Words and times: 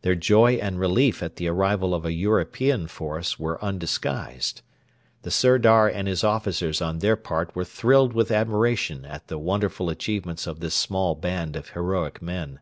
Their 0.00 0.14
joy 0.14 0.54
and 0.54 0.80
relief 0.80 1.22
at 1.22 1.36
the 1.36 1.46
arrival 1.48 1.92
of 1.94 2.06
a 2.06 2.12
European 2.14 2.86
force 2.86 3.38
were 3.38 3.62
undisguised. 3.62 4.62
The 5.24 5.30
Sirdar 5.30 5.88
and 5.88 6.08
his 6.08 6.24
officers 6.24 6.80
on 6.80 7.00
their 7.00 7.16
part 7.16 7.54
were 7.54 7.66
thrilled 7.66 8.14
with 8.14 8.30
admiration 8.30 9.04
at 9.04 9.26
the 9.28 9.36
wonderful 9.36 9.90
achievements 9.90 10.46
of 10.46 10.60
this 10.60 10.74
small 10.74 11.14
band 11.14 11.54
of 11.54 11.68
heroic 11.72 12.22
men. 12.22 12.60